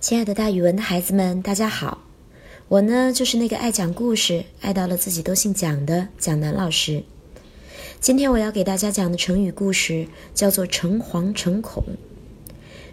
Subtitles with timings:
[0.00, 2.02] 亲爱的，大语文的孩子们，大家好！
[2.68, 7.04] 我呢，就是那个爱讲故事、爱到了自己都姓蒋的蒋楠老师。
[8.00, 11.84] 今天我要给大家讲的成语故事叫做“诚惶诚恐”。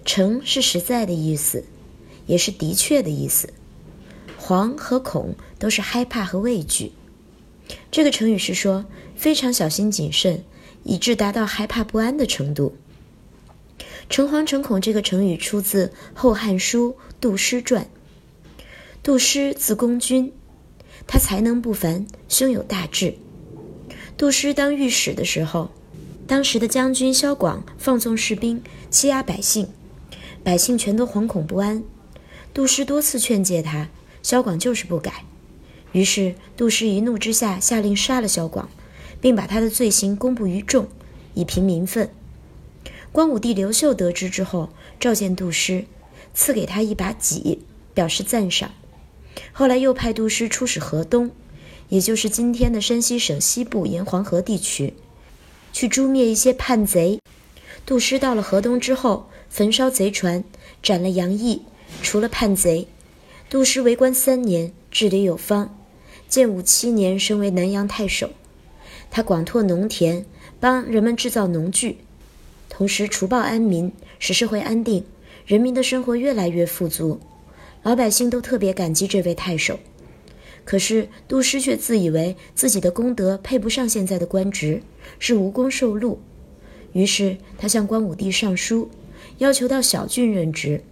[0.03, 1.63] 诚是实在的意思，
[2.25, 3.53] 也是的确的意思。
[4.37, 6.91] 惶和恐都是害怕和畏惧。
[7.89, 8.85] 这个成语是说
[9.15, 10.43] 非常小心谨慎，
[10.83, 12.75] 以致达到害怕不安的程度。
[14.09, 17.83] 诚惶诚恐这个成语出自《后汉书·杜诗传》。
[19.03, 20.31] 杜诗字公君，
[21.05, 23.15] 他才能不凡，胸有大志。
[24.17, 25.71] 杜诗当御史的时候，
[26.25, 29.67] 当时的将军萧广放纵士兵，欺压百姓，
[30.43, 31.83] 百姓全都惶恐不安。
[32.53, 33.89] 杜诗多次劝诫他，
[34.23, 35.25] 萧广就是不改。
[35.91, 38.69] 于是杜诗一怒之下，下令杀了萧广，
[39.21, 40.87] 并把他的罪行公布于众，
[41.33, 42.09] 以平民愤。
[43.17, 45.85] 光武帝刘秀得知之后，召见杜诗，
[46.35, 47.63] 赐给他一把戟，
[47.95, 48.69] 表示赞赏。
[49.51, 51.31] 后来又派杜诗出使河东，
[51.89, 54.93] 也就是今天的山西省西部沿黄河地区，
[55.73, 57.19] 去诛灭一些叛贼。
[57.87, 60.43] 杜诗到了河东之后，焚烧贼船，
[60.83, 61.63] 斩了杨毅，
[62.03, 62.87] 除了叛贼。
[63.49, 65.75] 杜诗为官三年，治理有方。
[66.29, 68.29] 建武七年，升为南阳太守。
[69.09, 70.23] 他广拓农田，
[70.59, 71.97] 帮人们制造农具。
[72.77, 75.03] 同时除暴安民，使社会安定，
[75.47, 77.19] 人民的生活越来越富足，
[77.81, 79.79] 老百姓都特别感激这位太守。
[80.63, 84.83] 可是杜诗却自以为自己的功德配不上现在的官职，
[85.17, 86.19] 是无功受禄。
[86.93, 88.91] 于是他向光武帝上书，
[89.39, 90.83] 要求到小郡任职。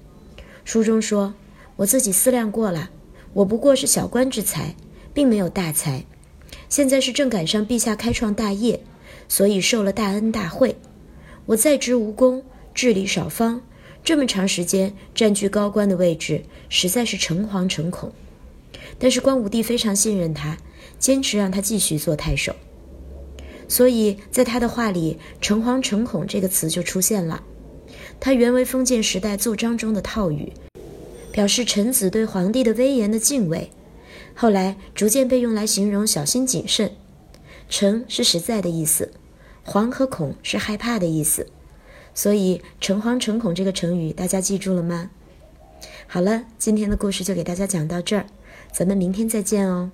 [0.64, 1.36] 书中说
[1.77, 2.89] ：“我自己思量过了，
[3.33, 4.73] 我不过是小官之才，
[5.14, 6.03] 并没有大才。
[6.67, 8.80] 现在是正赶上陛下开创大业，
[9.27, 10.75] 所以受了大恩大惠。”
[11.48, 12.44] 我在职无功，
[12.74, 13.62] 治理少方，
[14.04, 18.12] 这么长时间占据高官的位置，实在是诚惶诚恐。
[18.98, 20.58] 但是光武帝非常信任他，
[20.98, 22.56] 坚持让他继续做太守。
[23.68, 27.44] 所以在他的话里，“诚惶诚恐”这个词就出现了。
[28.20, 30.54] 它原为封建时代奏章中的套语，
[31.32, 33.70] 表示臣子对皇帝的威严的敬畏。
[34.34, 36.92] 后来逐渐被用来形容小心谨慎。
[37.67, 39.11] 诚是实在的意思。
[39.65, 41.48] 惶和恐是害怕的意思，
[42.14, 45.09] 所以“诚惶诚恐”这个成语大家记住了吗？
[46.08, 48.27] 好了，今天的故事就给大家讲到这儿，
[48.71, 49.92] 咱们明天再见哦。